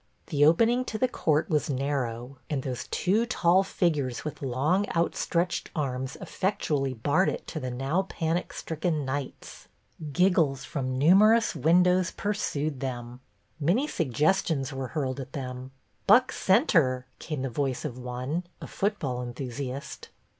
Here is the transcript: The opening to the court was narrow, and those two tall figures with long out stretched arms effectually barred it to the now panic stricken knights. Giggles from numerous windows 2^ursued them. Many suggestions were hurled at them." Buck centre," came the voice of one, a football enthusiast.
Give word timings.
The 0.31 0.43
opening 0.45 0.83
to 0.85 0.97
the 0.97 1.07
court 1.07 1.47
was 1.51 1.69
narrow, 1.69 2.39
and 2.49 2.63
those 2.63 2.87
two 2.87 3.27
tall 3.27 3.61
figures 3.61 4.25
with 4.25 4.41
long 4.41 4.87
out 4.95 5.15
stretched 5.15 5.69
arms 5.75 6.17
effectually 6.19 6.95
barred 6.95 7.29
it 7.29 7.45
to 7.49 7.59
the 7.59 7.69
now 7.69 8.01
panic 8.09 8.51
stricken 8.51 9.05
knights. 9.05 9.67
Giggles 10.11 10.65
from 10.65 10.97
numerous 10.97 11.55
windows 11.55 12.11
2^ursued 12.13 12.79
them. 12.79 13.19
Many 13.59 13.87
suggestions 13.87 14.73
were 14.73 14.87
hurled 14.87 15.19
at 15.19 15.33
them." 15.33 15.69
Buck 16.07 16.31
centre," 16.31 17.05
came 17.19 17.43
the 17.43 17.49
voice 17.51 17.85
of 17.85 17.99
one, 17.99 18.45
a 18.59 18.65
football 18.65 19.21
enthusiast. 19.21 20.09